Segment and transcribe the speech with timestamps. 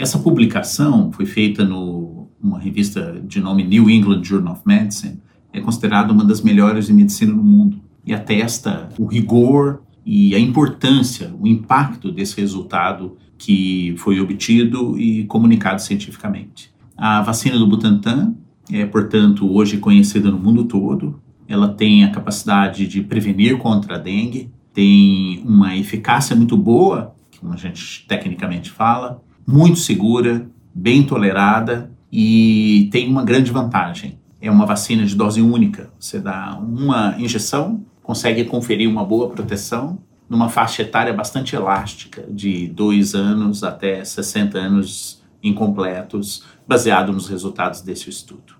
[0.00, 5.20] Essa publicação foi feita numa revista de nome New England Journal of Medicine,
[5.52, 10.38] é considerada uma das melhores de medicina no mundo e atesta o rigor e a
[10.38, 16.72] importância, o impacto desse resultado que foi obtido e comunicado cientificamente.
[16.96, 18.34] A vacina do Butantan
[18.72, 21.20] é, portanto, hoje conhecida no mundo todo.
[21.46, 27.52] Ela tem a capacidade de prevenir contra a dengue, tem uma eficácia muito boa, como
[27.52, 29.20] a gente tecnicamente fala,
[29.50, 34.18] muito segura, bem tolerada e tem uma grande vantagem.
[34.40, 35.90] É uma vacina de dose única.
[35.98, 42.68] Você dá uma injeção, consegue conferir uma boa proteção numa faixa etária bastante elástica, de
[42.68, 48.54] 2 anos até 60 anos incompletos, baseado nos resultados desse estudo.